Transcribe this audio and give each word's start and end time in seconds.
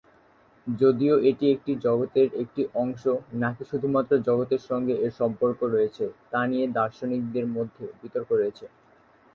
যদিও 0.67 1.15
এটি 1.29 1.47
কি 1.63 1.73
জগতের 1.85 2.27
একটি 2.43 2.61
অংশ 2.75 3.03
নাকি 3.41 3.63
শুধুমাত্র 3.71 4.11
জগতের 4.27 4.61
সঙ্গে 4.69 4.93
এর 5.05 5.13
সম্পর্ক 5.19 5.59
রয়েছে 5.67 6.03
তা 6.31 6.41
নিয়ে 6.49 6.65
দার্শনিকদের 6.77 7.45
মধ্যে 7.55 7.83
বিতর্ক 8.01 8.29
রয়েছে। 8.33 8.65